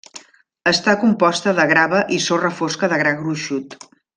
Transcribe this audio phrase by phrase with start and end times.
[0.71, 3.79] Està composta de grava i sorra fosca de gra gruixut.